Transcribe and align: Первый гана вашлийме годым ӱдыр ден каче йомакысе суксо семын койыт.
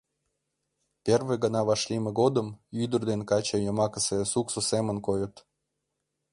Первый 1.05 1.37
гана 1.43 1.61
вашлийме 1.69 2.11
годым 2.19 2.47
ӱдыр 2.83 3.01
ден 3.09 3.21
каче 3.29 3.57
йомакысе 3.65 4.17
суксо 4.31 4.59
семын 4.69 4.97
койыт. 5.07 5.35